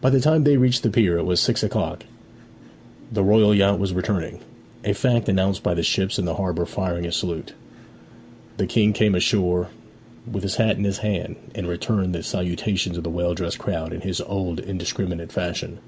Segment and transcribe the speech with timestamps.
[0.00, 2.04] By the time they reached the pier it was six o'clock;
[3.12, 4.40] the royal yacht was returning;
[4.84, 7.52] a fact announced by the ships in the harbour firing a salute.
[8.56, 9.68] The King came ashore
[10.28, 13.92] with his hat in his hand, and returned the salutations of the well dressed crowd
[13.92, 15.78] in his old indiscriminate fashion.